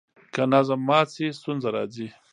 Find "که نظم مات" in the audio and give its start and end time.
0.33-1.07